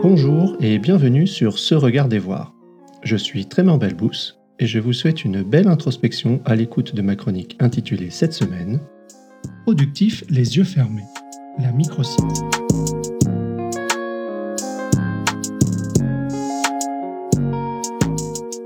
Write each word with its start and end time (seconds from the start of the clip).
Bonjour 0.00 0.56
et 0.60 0.78
bienvenue 0.78 1.26
sur 1.26 1.58
Ce 1.58 1.74
Regard 1.74 2.08
des 2.08 2.20
Voir. 2.20 2.54
Je 3.02 3.16
suis 3.16 3.46
Trément 3.46 3.78
Belbous 3.78 4.36
et 4.60 4.66
je 4.66 4.78
vous 4.78 4.92
souhaite 4.92 5.24
une 5.24 5.42
belle 5.42 5.66
introspection 5.66 6.40
à 6.44 6.54
l'écoute 6.54 6.94
de 6.94 7.02
ma 7.02 7.16
chronique 7.16 7.56
intitulée 7.58 8.10
cette 8.10 8.32
semaine 8.32 8.80
Productif 9.64 10.22
les 10.30 10.56
yeux 10.56 10.62
fermés, 10.62 11.02
la 11.58 11.72
micro-sieste. 11.72 12.44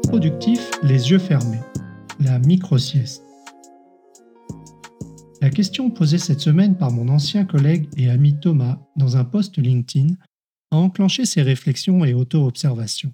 Productif 0.08 0.70
les 0.82 1.10
yeux 1.10 1.18
fermés, 1.18 1.62
la 2.20 2.38
micro-sieste. 2.40 3.24
La 5.40 5.48
question 5.48 5.90
posée 5.90 6.18
cette 6.18 6.40
semaine 6.40 6.76
par 6.76 6.92
mon 6.92 7.08
ancien 7.08 7.46
collègue 7.46 7.88
et 7.96 8.10
ami 8.10 8.38
Thomas 8.38 8.78
dans 8.96 9.16
un 9.16 9.24
post 9.24 9.56
LinkedIn 9.56 10.14
a 10.72 10.76
enclenché 10.76 11.26
ses 11.26 11.43
réflexions 11.43 12.04
et 12.04 12.14
auto-observations. 12.14 13.13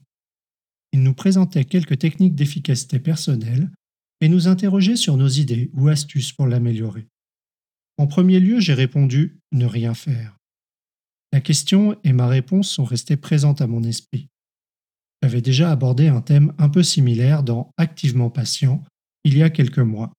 Il 0.92 1.02
nous 1.02 1.12
présentait 1.12 1.64
quelques 1.64 1.98
techniques 1.98 2.34
d'efficacité 2.34 2.98
personnelle 2.98 3.70
et 4.20 4.28
nous 4.28 4.48
interrogeait 4.48 4.96
sur 4.96 5.16
nos 5.16 5.28
idées 5.28 5.70
ou 5.74 5.88
astuces 5.88 6.32
pour 6.32 6.46
l'améliorer. 6.46 7.06
En 7.98 8.06
premier 8.06 8.40
lieu, 8.40 8.60
j'ai 8.60 8.74
répondu 8.74 9.40
ne 9.52 9.66
rien 9.66 9.92
faire. 9.92 10.36
La 11.32 11.40
question 11.40 11.98
et 12.04 12.12
ma 12.12 12.28
réponse 12.28 12.70
sont 12.70 12.84
restées 12.84 13.16
présentes 13.16 13.60
à 13.60 13.66
mon 13.66 13.82
esprit. 13.82 14.28
J'avais 15.22 15.42
déjà 15.42 15.70
abordé 15.70 16.06
un 16.06 16.20
thème 16.20 16.54
un 16.58 16.68
peu 16.68 16.82
similaire 16.82 17.42
dans 17.42 17.72
Activement 17.76 18.30
patient 18.30 18.82
il 19.24 19.36
y 19.36 19.42
a 19.42 19.50
quelques 19.50 19.78
mois. 19.78 20.12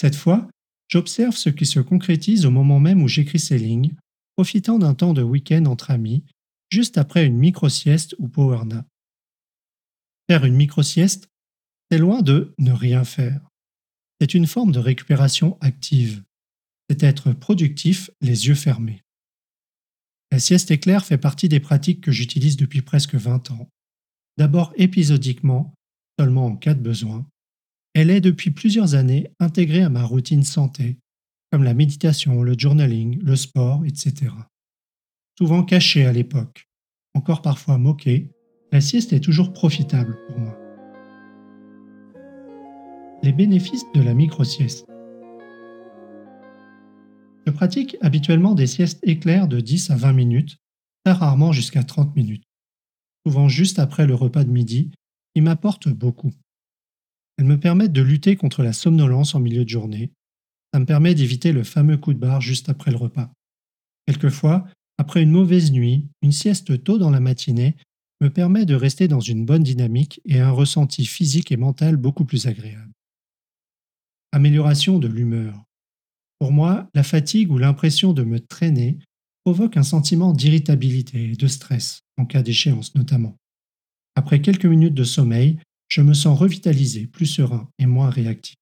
Cette 0.00 0.14
fois, 0.14 0.48
j'observe 0.88 1.36
ce 1.36 1.50
qui 1.50 1.66
se 1.66 1.80
concrétise 1.80 2.46
au 2.46 2.50
moment 2.50 2.78
même 2.78 3.02
où 3.02 3.08
j'écris 3.08 3.40
ces 3.40 3.58
lignes 3.58 3.94
profitant 4.40 4.78
d'un 4.78 4.94
temps 4.94 5.12
de 5.12 5.20
week-end 5.20 5.66
entre 5.66 5.90
amis, 5.90 6.24
juste 6.70 6.96
après 6.96 7.26
une 7.26 7.36
micro-sieste 7.36 8.14
ou 8.18 8.26
power 8.26 8.64
nap. 8.64 8.86
Faire 10.30 10.46
une 10.46 10.54
micro-sieste, 10.54 11.28
c'est 11.90 11.98
loin 11.98 12.22
de 12.22 12.54
ne 12.56 12.72
rien 12.72 13.04
faire. 13.04 13.46
C'est 14.18 14.32
une 14.32 14.46
forme 14.46 14.72
de 14.72 14.78
récupération 14.78 15.58
active. 15.60 16.22
C'est 16.88 17.02
être 17.02 17.34
productif 17.34 18.10
les 18.22 18.46
yeux 18.46 18.54
fermés. 18.54 19.02
La 20.32 20.38
sieste 20.38 20.70
éclair 20.70 21.04
fait 21.04 21.18
partie 21.18 21.50
des 21.50 21.60
pratiques 21.60 22.00
que 22.00 22.10
j'utilise 22.10 22.56
depuis 22.56 22.80
presque 22.80 23.16
20 23.16 23.50
ans. 23.50 23.68
D'abord 24.38 24.72
épisodiquement, 24.76 25.74
seulement 26.18 26.46
en 26.46 26.56
cas 26.56 26.72
de 26.72 26.80
besoin, 26.80 27.26
elle 27.92 28.08
est 28.08 28.22
depuis 28.22 28.52
plusieurs 28.52 28.94
années 28.94 29.30
intégrée 29.38 29.82
à 29.82 29.90
ma 29.90 30.04
routine 30.04 30.44
santé 30.44 30.96
comme 31.50 31.64
la 31.64 31.74
méditation, 31.74 32.42
le 32.42 32.54
journaling, 32.56 33.20
le 33.22 33.34
sport, 33.34 33.84
etc. 33.84 34.32
Souvent 35.36 35.64
cachée 35.64 36.06
à 36.06 36.12
l'époque, 36.12 36.68
encore 37.14 37.42
parfois 37.42 37.76
moquée, 37.76 38.30
la 38.72 38.80
sieste 38.80 39.12
est 39.12 39.20
toujours 39.20 39.52
profitable 39.52 40.16
pour 40.28 40.38
moi. 40.38 40.56
Les 43.22 43.32
bénéfices 43.32 43.84
de 43.94 44.00
la 44.00 44.14
micro-sieste. 44.14 44.86
Je 47.46 47.52
pratique 47.52 47.96
habituellement 48.00 48.54
des 48.54 48.68
siestes 48.68 49.00
éclairs 49.02 49.48
de 49.48 49.60
10 49.60 49.90
à 49.90 49.96
20 49.96 50.12
minutes, 50.12 50.58
très 51.04 51.14
rarement 51.14 51.52
jusqu'à 51.52 51.82
30 51.82 52.14
minutes, 52.14 52.44
souvent 53.26 53.48
juste 53.48 53.80
après 53.80 54.06
le 54.06 54.14
repas 54.14 54.44
de 54.44 54.50
midi, 54.50 54.92
qui 55.34 55.40
m'apportent 55.40 55.88
beaucoup. 55.88 56.32
Elles 57.38 57.46
me 57.46 57.58
permettent 57.58 57.92
de 57.92 58.02
lutter 58.02 58.36
contre 58.36 58.62
la 58.62 58.72
somnolence 58.72 59.34
en 59.34 59.40
milieu 59.40 59.64
de 59.64 59.68
journée 59.68 60.12
ça 60.72 60.80
me 60.80 60.86
permet 60.86 61.14
d'éviter 61.14 61.52
le 61.52 61.64
fameux 61.64 61.96
coup 61.96 62.12
de 62.12 62.18
barre 62.18 62.40
juste 62.40 62.68
après 62.68 62.90
le 62.90 62.96
repas. 62.96 63.32
Quelquefois, 64.06 64.66
après 64.98 65.22
une 65.22 65.30
mauvaise 65.30 65.72
nuit, 65.72 66.08
une 66.22 66.32
sieste 66.32 66.82
tôt 66.84 66.98
dans 66.98 67.10
la 67.10 67.20
matinée 67.20 67.76
me 68.20 68.28
permet 68.28 68.66
de 68.66 68.74
rester 68.74 69.08
dans 69.08 69.20
une 69.20 69.46
bonne 69.46 69.62
dynamique 69.62 70.20
et 70.26 70.40
un 70.40 70.50
ressenti 70.50 71.06
physique 71.06 71.52
et 71.52 71.56
mental 71.56 71.96
beaucoup 71.96 72.24
plus 72.24 72.46
agréable. 72.46 72.92
Amélioration 74.32 74.98
de 74.98 75.08
l'humeur. 75.08 75.64
Pour 76.38 76.52
moi, 76.52 76.88
la 76.94 77.02
fatigue 77.02 77.50
ou 77.50 77.58
l'impression 77.58 78.12
de 78.12 78.22
me 78.22 78.40
traîner 78.40 78.98
provoque 79.44 79.76
un 79.76 79.82
sentiment 79.82 80.32
d'irritabilité 80.32 81.30
et 81.30 81.36
de 81.36 81.46
stress, 81.46 82.00
en 82.18 82.26
cas 82.26 82.42
d'échéance 82.42 82.94
notamment. 82.94 83.36
Après 84.14 84.40
quelques 84.40 84.66
minutes 84.66 84.94
de 84.94 85.04
sommeil, 85.04 85.58
je 85.88 86.02
me 86.02 86.14
sens 86.14 86.38
revitalisé, 86.38 87.06
plus 87.06 87.26
serein 87.26 87.68
et 87.78 87.86
moins 87.86 88.10
réactif. 88.10 88.54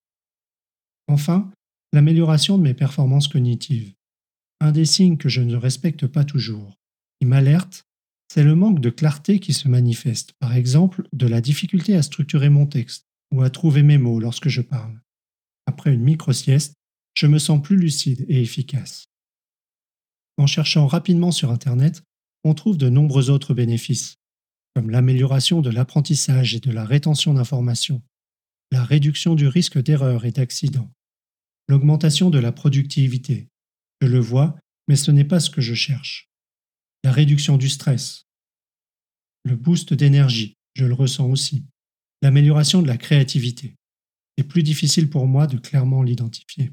Enfin, 1.08 1.50
l'amélioration 1.93 2.59
de 2.59 2.62
mes 2.62 2.75
performances 2.75 3.28
cognitives. 3.28 3.94
Un 4.60 4.72
des 4.72 4.84
signes 4.84 5.16
que 5.16 5.28
je 5.28 5.41
ne 5.41 5.56
respecte 5.56 6.06
pas 6.06 6.25
toujours, 6.25 6.78
qui 7.21 7.26
m'alerte, 7.26 7.84
c'est 8.32 8.44
le 8.44 8.54
manque 8.54 8.81
de 8.81 8.91
clarté 8.91 9.41
qui 9.41 9.54
se 9.54 9.69
manifeste, 9.69 10.32
par 10.38 10.54
exemple 10.54 11.09
de 11.12 11.26
la 11.26 11.41
difficulté 11.41 11.94
à 11.94 12.03
structurer 12.03 12.50
mon 12.50 12.66
texte 12.66 13.06
ou 13.32 13.43
à 13.43 13.50
trouver 13.50 13.82
mes 13.82 13.99
mots 13.99 14.21
lorsque 14.21 14.49
je 14.49 14.60
parle. 14.60 15.00
Après 15.66 15.93
une 15.93 16.03
micro-sieste, 16.03 16.75
je 17.15 17.26
me 17.26 17.38
sens 17.38 17.62
plus 17.62 17.76
lucide 17.76 18.25
et 18.28 18.43
efficace. 18.43 19.06
En 20.37 20.47
cherchant 20.47 20.87
rapidement 20.87 21.32
sur 21.32 21.50
Internet, 21.50 22.03
on 22.44 22.55
trouve 22.55 22.78
de 22.78 22.88
nombreux 22.88 23.31
autres 23.31 23.55
bénéfices, 23.55 24.16
comme 24.75 24.91
l'amélioration 24.91 25.60
de 25.60 25.70
l'apprentissage 25.70 26.55
et 26.55 26.60
de 26.60 26.70
la 26.70 26.84
rétention 26.84 27.34
d'informations, 27.34 28.03
la 28.70 28.84
réduction 28.84 29.34
du 29.34 29.49
risque 29.49 29.82
d'erreur 29.82 30.25
et 30.25 30.31
d'accident, 30.31 30.91
L'augmentation 31.68 32.30
de 32.30 32.38
la 32.38 32.50
productivité. 32.50 33.48
Je 34.00 34.06
le 34.06 34.20
vois, 34.20 34.58
mais 34.88 34.96
ce 34.96 35.10
n'est 35.10 35.24
pas 35.24 35.38
ce 35.38 35.50
que 35.50 35.60
je 35.60 35.74
cherche. 35.74 36.30
La 37.04 37.12
réduction 37.12 37.56
du 37.56 37.68
stress. 37.68 38.24
Le 39.44 39.54
boost 39.54 39.92
d'énergie, 39.92 40.54
je 40.74 40.86
le 40.86 40.94
ressens 40.94 41.28
aussi. 41.28 41.64
L'amélioration 42.22 42.82
de 42.82 42.86
la 42.86 42.96
créativité. 42.96 43.76
C'est 44.36 44.44
plus 44.44 44.62
difficile 44.62 45.10
pour 45.10 45.26
moi 45.26 45.46
de 45.46 45.58
clairement 45.58 46.02
l'identifier. 46.02 46.72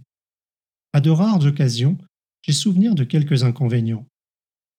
À 0.93 1.01
de 1.01 1.09
rares 1.09 1.45
occasions, 1.45 1.97
j'ai 2.41 2.53
souvenir 2.53 2.95
de 2.95 3.03
quelques 3.03 3.43
inconvénients. 3.43 4.07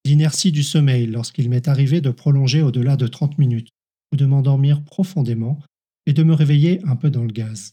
L'inertie 0.04 0.52
du 0.52 0.62
sommeil 0.62 1.06
lorsqu'il 1.06 1.50
m'est 1.50 1.68
arrivé 1.68 2.00
de 2.00 2.10
prolonger 2.10 2.62
au-delà 2.62 2.96
de 2.96 3.06
30 3.06 3.38
minutes, 3.38 3.70
ou 4.12 4.16
de 4.16 4.24
m'endormir 4.24 4.82
profondément 4.84 5.60
et 6.06 6.12
de 6.12 6.22
me 6.22 6.32
réveiller 6.32 6.80
un 6.84 6.96
peu 6.96 7.10
dans 7.10 7.24
le 7.24 7.32
gaz. 7.32 7.72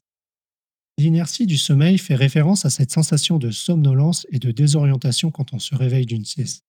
L'inertie 0.98 1.48
du 1.48 1.58
sommeil 1.58 1.98
fait 1.98 2.16
référence 2.16 2.66
à 2.66 2.70
cette 2.70 2.92
sensation 2.92 3.40
de 3.40 3.50
somnolence 3.50 4.28
et 4.32 4.40
de 4.40 4.52
désorientation 4.52 5.32
quand 5.32 5.54
on 5.54 5.60
se 5.60 5.76
réveille 5.76 6.06
d'une 6.06 6.26
sieste. 6.26 6.64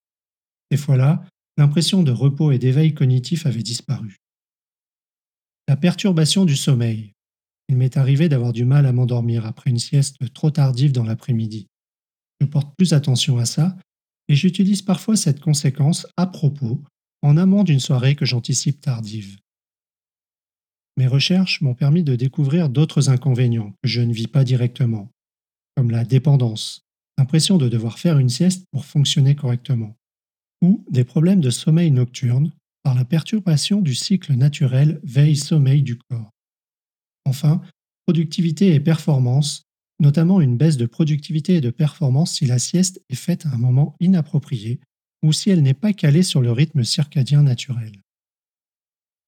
Ces 0.71 0.79
fois-là, 0.79 1.25
l'impression 1.59 2.03
de 2.03 2.11
repos 2.11 2.51
et 2.51 2.59
d'éveil 2.59 2.95
cognitif 2.95 3.47
avait 3.47 3.63
disparu. 3.63 4.17
La 5.69 5.77
perturbation 5.77 6.45
du 6.45 6.57
sommeil. 6.57 7.13
Il 7.69 7.77
m'est 7.77 7.97
arrivé 7.97 8.29
d'avoir 8.29 8.53
du 8.53 8.65
mal 8.65 8.87
à 8.87 8.93
m'endormir 8.93 9.47
après 9.47 9.71
une 9.71 9.79
sieste 9.79 10.17
trop 10.33 10.51
tardive 10.51 10.93
dans 10.93 11.05
l'après-midi. 11.05 11.67
Je 12.41 12.47
porte 12.47 12.75
plus 12.77 12.93
attention 12.93 13.39
à 13.39 13.47
ça 13.47 13.77
et 14.29 14.35
j'utilise 14.35 14.83
parfois 14.83 15.17
cette 15.17 15.41
conséquence 15.41 16.07
à 16.17 16.27
propos 16.27 16.83
en 17.23 17.37
amont 17.37 17.65
d'une 17.65 17.81
soirée 17.81 18.17
que 18.17 18.27
j'anticipe 18.27 18.81
tardive. 18.81 19.39
Mes 20.97 21.07
recherches 21.07 21.61
m'ont 21.61 21.75
permis 21.75 22.05
de 22.05 22.15
découvrir 22.15 22.69
d'autres 22.69 23.09
inconvénients 23.09 23.75
que 23.83 23.89
je 23.89 24.01
ne 24.01 24.13
vis 24.13 24.29
pas 24.29 24.45
directement, 24.45 25.11
comme 25.77 25.91
la 25.91 26.05
dépendance, 26.05 26.83
l'impression 27.19 27.59
de 27.59 27.69
devoir 27.69 27.99
faire 27.99 28.19
une 28.19 28.29
sieste 28.29 28.65
pour 28.71 28.85
fonctionner 28.85 29.35
correctement, 29.35 29.97
ou 30.63 30.85
des 30.91 31.05
problèmes 31.05 31.41
de 31.41 31.51
sommeil 31.51 31.91
nocturne 31.91 32.53
par 32.85 32.95
la 32.95 33.05
perturbation 33.05 33.81
du 33.81 33.95
cycle 33.95 34.35
naturel 34.35 35.01
veille-sommeil 35.03 35.83
du 35.83 35.97
corps. 35.97 36.31
Enfin, 37.25 37.63
productivité 38.07 38.75
et 38.75 38.81
performance, 38.81 39.65
notamment 39.99 40.41
une 40.41 40.57
baisse 40.57 40.77
de 40.77 40.87
productivité 40.87 41.57
et 41.57 41.61
de 41.61 41.71
performance 41.71 42.35
si 42.35 42.47
la 42.47 42.59
sieste 42.59 43.01
est 43.09 43.15
faite 43.15 43.47
à 43.47 43.51
un 43.51 43.59
moment 43.59 43.97
inapproprié 44.01 44.81
ou 45.23 45.33
si 45.33 45.51
elle 45.51 45.63
n'est 45.63 45.75
pas 45.75 45.93
calée 45.93 46.23
sur 46.23 46.43
le 46.43 46.53
rythme 46.53 46.85
circadien 46.85 47.43
naturel. 47.43 48.04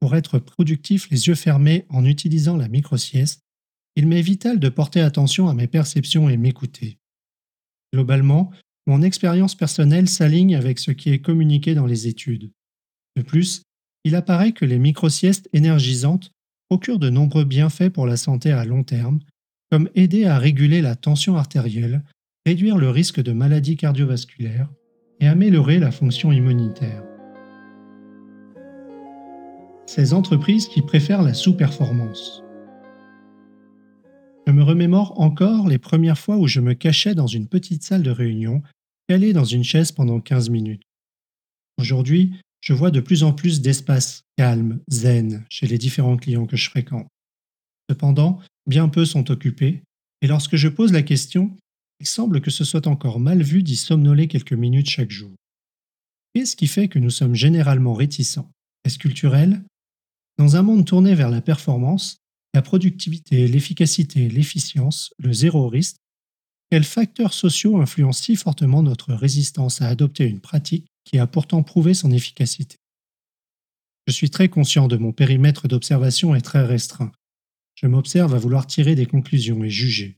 Pour 0.06 0.14
être 0.14 0.38
productif 0.38 1.10
les 1.10 1.26
yeux 1.26 1.34
fermés 1.34 1.84
en 1.88 2.04
utilisant 2.04 2.56
la 2.56 2.68
micro-sieste, 2.68 3.40
il 3.96 4.06
m'est 4.06 4.22
vital 4.22 4.60
de 4.60 4.68
porter 4.68 5.00
attention 5.00 5.48
à 5.48 5.52
mes 5.52 5.66
perceptions 5.66 6.28
et 6.28 6.36
m'écouter. 6.36 6.98
Globalement, 7.92 8.52
mon 8.86 9.02
expérience 9.02 9.56
personnelle 9.56 10.08
s'aligne 10.08 10.54
avec 10.54 10.78
ce 10.78 10.92
qui 10.92 11.10
est 11.10 11.18
communiqué 11.18 11.74
dans 11.74 11.86
les 11.86 12.06
études. 12.06 12.52
De 13.16 13.22
plus, 13.22 13.62
il 14.04 14.14
apparaît 14.14 14.52
que 14.52 14.64
les 14.64 14.78
micro-siestes 14.78 15.48
énergisantes 15.52 16.30
procurent 16.68 17.00
de 17.00 17.10
nombreux 17.10 17.44
bienfaits 17.44 17.88
pour 17.88 18.06
la 18.06 18.16
santé 18.16 18.52
à 18.52 18.64
long 18.64 18.84
terme, 18.84 19.18
comme 19.72 19.90
aider 19.96 20.26
à 20.26 20.38
réguler 20.38 20.82
la 20.82 20.94
tension 20.94 21.36
artérielle, 21.36 22.04
réduire 22.46 22.78
le 22.78 22.90
risque 22.90 23.20
de 23.20 23.32
maladies 23.32 23.76
cardiovasculaires 23.76 24.68
et 25.18 25.26
améliorer 25.26 25.80
la 25.80 25.90
fonction 25.90 26.30
immunitaire 26.30 27.02
ces 29.86 30.12
entreprises 30.12 30.68
qui 30.68 30.82
préfèrent 30.82 31.22
la 31.22 31.34
sous-performance. 31.34 32.42
Je 34.46 34.52
me 34.52 34.62
remémore 34.62 35.20
encore 35.20 35.68
les 35.68 35.78
premières 35.78 36.18
fois 36.18 36.36
où 36.36 36.46
je 36.46 36.60
me 36.60 36.74
cachais 36.74 37.14
dans 37.14 37.26
une 37.26 37.48
petite 37.48 37.82
salle 37.82 38.02
de 38.02 38.10
réunion, 38.10 38.62
calé 39.08 39.32
dans 39.32 39.44
une 39.44 39.64
chaise 39.64 39.92
pendant 39.92 40.20
15 40.20 40.50
minutes. 40.50 40.82
Aujourd'hui, 41.78 42.34
je 42.60 42.72
vois 42.72 42.90
de 42.90 43.00
plus 43.00 43.22
en 43.22 43.32
plus 43.32 43.60
d'espaces 43.60 44.22
calmes, 44.36 44.80
zen 44.90 45.44
chez 45.48 45.66
les 45.66 45.78
différents 45.78 46.16
clients 46.16 46.46
que 46.46 46.56
je 46.56 46.68
fréquente. 46.68 47.08
Cependant, 47.88 48.40
bien 48.66 48.88
peu 48.88 49.04
sont 49.04 49.30
occupés, 49.30 49.82
et 50.22 50.26
lorsque 50.26 50.56
je 50.56 50.68
pose 50.68 50.92
la 50.92 51.02
question, 51.02 51.56
il 52.00 52.06
semble 52.06 52.40
que 52.40 52.50
ce 52.50 52.64
soit 52.64 52.86
encore 52.86 53.20
mal 53.20 53.42
vu 53.42 53.62
d'y 53.62 53.76
somnoler 53.76 54.26
quelques 54.26 54.52
minutes 54.52 54.90
chaque 54.90 55.10
jour. 55.10 55.30
Qu'est-ce 56.34 56.56
qui 56.56 56.66
fait 56.66 56.88
que 56.88 56.98
nous 56.98 57.10
sommes 57.10 57.34
généralement 57.34 57.94
réticents? 57.94 58.50
Est-ce 58.84 58.98
culturel? 58.98 59.62
Dans 60.38 60.56
un 60.56 60.62
monde 60.62 60.84
tourné 60.84 61.14
vers 61.14 61.30
la 61.30 61.40
performance, 61.40 62.18
la 62.52 62.62
productivité, 62.62 63.48
l'efficacité, 63.48 64.28
l'efficience, 64.28 65.12
le 65.18 65.32
zéro 65.32 65.68
risque, 65.68 65.96
quels 66.70 66.84
facteurs 66.84 67.32
sociaux 67.32 67.80
influencent 67.80 68.24
si 68.24 68.36
fortement 68.36 68.82
notre 68.82 69.14
résistance 69.14 69.80
à 69.80 69.88
adopter 69.88 70.24
une 70.24 70.40
pratique 70.40 70.86
qui 71.04 71.18
a 71.18 71.26
pourtant 71.26 71.62
prouvé 71.62 71.94
son 71.94 72.10
efficacité? 72.10 72.76
Je 74.06 74.12
suis 74.12 74.30
très 74.30 74.48
conscient 74.48 74.88
de 74.88 74.96
mon 74.96 75.12
périmètre 75.12 75.68
d'observation 75.68 76.34
est 76.34 76.40
très 76.40 76.64
restreint. 76.64 77.12
Je 77.74 77.86
m'observe 77.86 78.34
à 78.34 78.38
vouloir 78.38 78.66
tirer 78.66 78.94
des 78.94 79.06
conclusions 79.06 79.64
et 79.64 79.70
juger. 79.70 80.16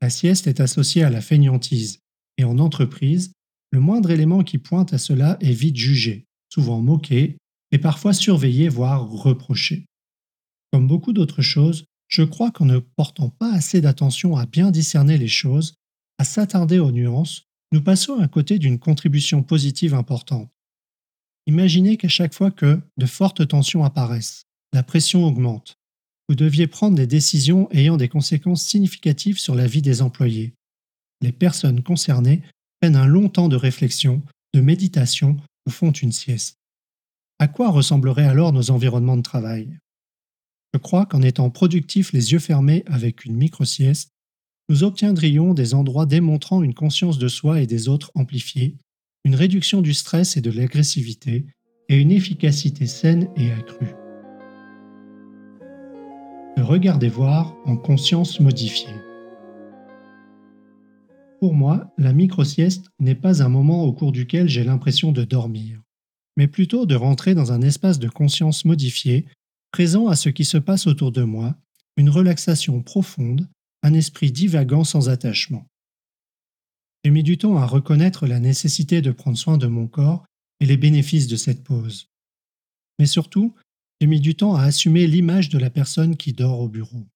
La 0.00 0.10
sieste 0.10 0.46
est 0.46 0.60
associée 0.60 1.04
à 1.04 1.10
la 1.10 1.20
fainéantise, 1.20 2.00
et 2.38 2.44
en 2.44 2.58
entreprise, 2.58 3.32
le 3.72 3.80
moindre 3.80 4.10
élément 4.10 4.44
qui 4.44 4.58
pointe 4.58 4.92
à 4.92 4.98
cela 4.98 5.36
est 5.40 5.52
vite 5.52 5.76
jugé, 5.76 6.26
souvent 6.48 6.80
moqué, 6.80 7.36
et 7.76 7.78
parfois 7.78 8.14
surveillé, 8.14 8.70
voire 8.70 9.06
reproché. 9.06 9.84
Comme 10.72 10.86
beaucoup 10.86 11.12
d'autres 11.12 11.42
choses, 11.42 11.84
je 12.08 12.22
crois 12.22 12.50
qu'en 12.50 12.64
ne 12.64 12.78
portant 12.78 13.28
pas 13.28 13.52
assez 13.52 13.82
d'attention 13.82 14.34
à 14.34 14.46
bien 14.46 14.70
discerner 14.70 15.18
les 15.18 15.28
choses, 15.28 15.74
à 16.16 16.24
s'attarder 16.24 16.78
aux 16.78 16.90
nuances, 16.90 17.42
nous 17.72 17.82
passons 17.82 18.18
à 18.18 18.28
côté 18.28 18.58
d'une 18.58 18.78
contribution 18.78 19.42
positive 19.42 19.92
importante. 19.92 20.48
Imaginez 21.46 21.98
qu'à 21.98 22.08
chaque 22.08 22.32
fois 22.32 22.50
que 22.50 22.80
de 22.96 23.04
fortes 23.04 23.46
tensions 23.46 23.84
apparaissent, 23.84 24.44
la 24.72 24.82
pression 24.82 25.26
augmente, 25.26 25.74
vous 26.30 26.34
deviez 26.34 26.68
prendre 26.68 26.96
des 26.96 27.06
décisions 27.06 27.68
ayant 27.72 27.98
des 27.98 28.08
conséquences 28.08 28.64
significatives 28.64 29.38
sur 29.38 29.54
la 29.54 29.66
vie 29.66 29.82
des 29.82 30.00
employés. 30.00 30.54
Les 31.20 31.32
personnes 31.32 31.82
concernées 31.82 32.40
prennent 32.80 32.96
un 32.96 33.06
long 33.06 33.28
temps 33.28 33.50
de 33.50 33.56
réflexion, 33.56 34.22
de 34.54 34.62
méditation 34.62 35.36
ou 35.66 35.70
font 35.70 35.92
une 35.92 36.12
sieste. 36.12 36.55
À 37.38 37.48
quoi 37.48 37.70
ressembleraient 37.70 38.26
alors 38.26 38.54
nos 38.54 38.70
environnements 38.70 39.18
de 39.18 39.22
travail? 39.22 39.78
Je 40.72 40.78
crois 40.78 41.04
qu'en 41.04 41.20
étant 41.20 41.50
productifs 41.50 42.14
les 42.14 42.32
yeux 42.32 42.38
fermés 42.38 42.82
avec 42.86 43.26
une 43.26 43.36
micro-sieste, 43.36 44.10
nous 44.70 44.84
obtiendrions 44.84 45.52
des 45.52 45.74
endroits 45.74 46.06
démontrant 46.06 46.62
une 46.62 46.72
conscience 46.72 47.18
de 47.18 47.28
soi 47.28 47.60
et 47.60 47.66
des 47.66 47.88
autres 47.88 48.10
amplifiée, 48.14 48.78
une 49.26 49.34
réduction 49.34 49.82
du 49.82 49.92
stress 49.92 50.38
et 50.38 50.40
de 50.40 50.50
l'agressivité, 50.50 51.44
et 51.90 52.00
une 52.00 52.10
efficacité 52.10 52.86
saine 52.86 53.28
et 53.36 53.52
accrue. 53.52 53.94
De 56.56 56.62
regarder 56.62 57.08
voir 57.08 57.54
en 57.66 57.76
conscience 57.76 58.40
modifiée. 58.40 58.94
Pour 61.38 61.52
moi, 61.52 61.92
la 61.98 62.14
micro-sieste 62.14 62.86
n'est 62.98 63.14
pas 63.14 63.42
un 63.42 63.50
moment 63.50 63.84
au 63.84 63.92
cours 63.92 64.12
duquel 64.12 64.48
j'ai 64.48 64.64
l'impression 64.64 65.12
de 65.12 65.22
dormir, 65.22 65.82
mais 66.36 66.48
plutôt 66.48 66.86
de 66.86 66.94
rentrer 66.94 67.34
dans 67.34 67.52
un 67.52 67.62
espace 67.62 67.98
de 67.98 68.08
conscience 68.08 68.64
modifié, 68.64 69.26
présent 69.72 70.08
à 70.08 70.16
ce 70.16 70.28
qui 70.28 70.44
se 70.44 70.58
passe 70.58 70.86
autour 70.86 71.12
de 71.12 71.22
moi, 71.22 71.56
une 71.96 72.10
relaxation 72.10 72.82
profonde, 72.82 73.48
un 73.82 73.94
esprit 73.94 74.32
divagant 74.32 74.84
sans 74.84 75.08
attachement. 75.08 75.66
J'ai 77.04 77.10
mis 77.10 77.22
du 77.22 77.38
temps 77.38 77.56
à 77.56 77.66
reconnaître 77.66 78.26
la 78.26 78.40
nécessité 78.40 79.00
de 79.00 79.12
prendre 79.12 79.38
soin 79.38 79.58
de 79.58 79.66
mon 79.66 79.86
corps 79.86 80.26
et 80.60 80.66
les 80.66 80.76
bénéfices 80.76 81.28
de 81.28 81.36
cette 81.36 81.62
pause. 81.62 82.08
Mais 82.98 83.06
surtout, 83.06 83.54
j'ai 84.00 84.06
mis 84.06 84.20
du 84.20 84.34
temps 84.34 84.56
à 84.56 84.62
assumer 84.62 85.06
l'image 85.06 85.48
de 85.48 85.58
la 85.58 85.70
personne 85.70 86.16
qui 86.16 86.32
dort 86.32 86.60
au 86.60 86.68
bureau. 86.68 87.06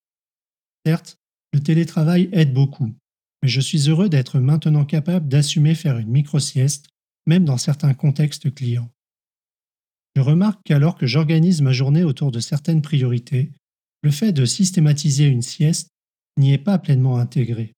Certes, 0.86 1.16
le 1.52 1.60
télétravail 1.60 2.28
aide 2.32 2.54
beaucoup, 2.54 2.94
mais 3.42 3.48
je 3.48 3.60
suis 3.60 3.88
heureux 3.88 4.08
d'être 4.08 4.38
maintenant 4.38 4.84
capable 4.84 5.28
d'assumer 5.28 5.74
faire 5.74 5.98
une 5.98 6.10
micro-sieste, 6.10 6.86
même 7.26 7.44
dans 7.44 7.58
certains 7.58 7.94
contextes 7.94 8.54
clients. 8.54 8.90
Je 10.16 10.20
remarque 10.20 10.60
qu'alors 10.64 10.96
que 10.96 11.06
j'organise 11.06 11.62
ma 11.62 11.72
journée 11.72 12.04
autour 12.04 12.30
de 12.30 12.40
certaines 12.40 12.82
priorités, 12.82 13.52
le 14.02 14.10
fait 14.10 14.32
de 14.32 14.44
systématiser 14.44 15.26
une 15.26 15.42
sieste 15.42 15.88
n'y 16.36 16.52
est 16.52 16.58
pas 16.58 16.78
pleinement 16.78 17.18
intégré. 17.18 17.72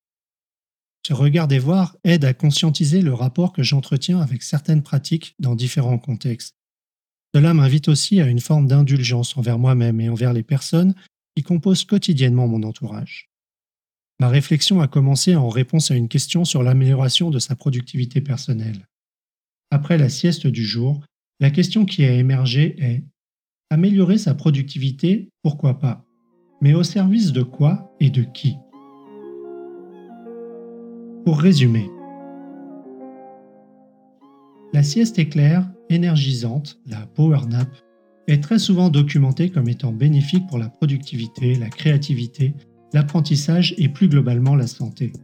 Ce 1.07 1.13
regard 1.13 1.49
des 1.49 1.59
voir 1.59 1.97
aide 2.05 2.25
à 2.25 2.33
conscientiser 2.33 3.03
le 3.03 3.13
rapport 3.13 3.53
que 3.53 3.63
j'entretiens 3.63 4.21
avec 4.21 4.43
certaines 4.43 4.83
pratiques 4.83 5.35
dans 5.41 5.57
différents 5.57 5.99
contextes. 5.99 6.55
Cela 7.35 7.55
m'invite 7.55 7.89
aussi 7.89 8.21
à 8.21 8.27
une 8.27 8.41
forme 8.41 8.69
d'indulgence 8.69 9.37
envers 9.37 9.59
moi-même 9.59 10.01
et 10.01 10.09
envers 10.09 10.33
les 10.33 10.43
personnes 10.43 10.95
qui 11.35 11.43
composent 11.43 11.85
quotidiennement 11.85 12.47
mon 12.47 12.63
entourage. 12.63 13.31
Ma 14.21 14.29
réflexion 14.29 14.81
a 14.81 14.87
commencé 14.87 15.35
en 15.35 15.49
réponse 15.49 15.91
à 15.91 15.97
une 15.97 16.09
question 16.09 16.45
sur 16.45 16.63
l'amélioration 16.63 17.31
de 17.31 17.41
sa 17.41 17.57
productivité 17.57 18.21
personnelle. 18.21 18.87
Après 19.71 19.99
la 19.99 20.09
sieste 20.09 20.47
du 20.47 20.65
jour, 20.65 21.03
la 21.41 21.51
question 21.51 21.85
qui 21.85 22.05
a 22.05 22.13
émergé 22.13 22.77
est 22.79 23.05
Améliorer 23.73 24.19
sa 24.19 24.35
productivité, 24.35 25.31
pourquoi 25.43 25.79
pas? 25.79 26.05
Mais 26.61 26.75
au 26.75 26.83
service 26.83 27.33
de 27.33 27.43
quoi 27.43 27.91
et 28.01 28.11
de 28.11 28.23
qui? 28.23 28.59
Pour 31.25 31.41
résumer, 31.41 31.89
la 34.75 34.83
sieste 34.83 35.19
éclair 35.19 35.73
énergisante, 35.89 36.83
la 36.85 37.07
power 37.07 37.47
nap, 37.49 37.75
est 38.29 38.43
très 38.43 38.59
souvent 38.59 38.91
documentée 38.91 39.49
comme 39.49 39.71
étant 39.71 39.93
bénéfique 39.93 40.47
pour 40.49 40.59
la 40.59 40.69
productivité, 40.69 41.55
la 41.55 41.71
créativité, 41.71 42.53
l'apprentissage 42.93 43.75
et 43.79 43.89
plus 43.89 44.11
globalement 44.11 44.55
la 44.55 44.67
santé. 44.67 45.15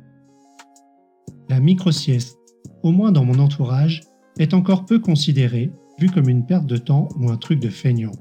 La 1.50 1.60
micro-sieste, 1.60 2.38
au 2.82 2.92
moins 2.92 3.12
dans 3.12 3.26
mon 3.26 3.38
entourage, 3.40 4.00
est 4.38 4.54
encore 4.54 4.86
peu 4.86 5.00
considérée, 5.00 5.70
vue 5.98 6.10
comme 6.10 6.28
une 6.28 6.46
perte 6.46 6.66
de 6.66 6.76
temps 6.76 7.08
ou 7.18 7.30
un 7.30 7.36
truc 7.36 7.60
de 7.60 7.68
feignant. 7.68 8.12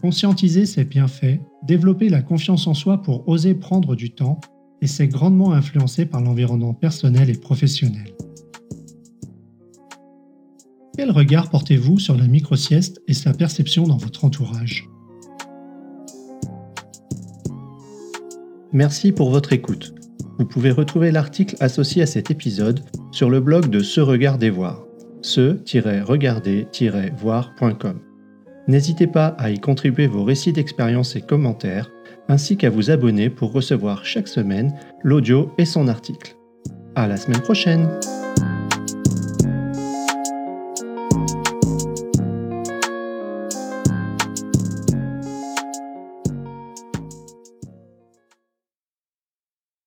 Conscientiser 0.00 0.66
ses 0.66 0.84
bienfaits, 0.84 1.40
développer 1.62 2.08
la 2.08 2.22
confiance 2.22 2.66
en 2.66 2.74
soi 2.74 3.02
pour 3.02 3.28
oser 3.28 3.54
prendre 3.54 3.94
du 3.94 4.10
temps, 4.10 4.40
et 4.80 4.86
c'est 4.86 5.08
grandement 5.08 5.52
influencé 5.52 6.06
par 6.06 6.22
l'environnement 6.22 6.72
personnel 6.72 7.28
et 7.28 7.38
professionnel. 7.38 8.14
Quel 10.96 11.10
regard 11.10 11.50
portez-vous 11.50 11.98
sur 11.98 12.16
la 12.16 12.26
micro-sieste 12.26 13.00
et 13.08 13.14
sa 13.14 13.32
perception 13.32 13.86
dans 13.86 13.96
votre 13.98 14.24
entourage? 14.24 14.88
Merci 18.72 19.12
pour 19.12 19.30
votre 19.30 19.52
écoute. 19.52 19.94
Vous 20.38 20.46
pouvez 20.46 20.70
retrouver 20.70 21.10
l'article 21.10 21.56
associé 21.60 22.02
à 22.02 22.06
cet 22.06 22.30
épisode 22.30 22.84
sur 23.12 23.28
le 23.28 23.40
blog 23.40 23.68
de 23.68 23.80
Se 23.80 24.00
Regarder 24.00 24.48
Voir, 24.48 24.84
se-regarder-voir.com. 25.22 28.00
N'hésitez 28.68 29.06
pas 29.06 29.28
à 29.38 29.50
y 29.50 29.58
contribuer 29.58 30.06
vos 30.06 30.24
récits 30.24 30.52
d'expérience 30.52 31.16
et 31.16 31.22
commentaires, 31.22 31.90
ainsi 32.28 32.56
qu'à 32.56 32.70
vous 32.70 32.90
abonner 32.90 33.30
pour 33.30 33.52
recevoir 33.52 34.04
chaque 34.04 34.28
semaine 34.28 34.74
l'audio 35.02 35.52
et 35.58 35.64
son 35.64 35.88
article. 35.88 36.36
À 36.94 37.08
la 37.08 37.16
semaine 37.16 37.40
prochaine! 37.40 37.88